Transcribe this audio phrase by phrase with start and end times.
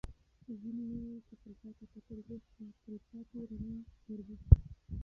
[0.61, 3.75] ځینې وویل چې فضا ته کتل روح ته تل پاتې رڼا
[4.09, 4.55] وربښي.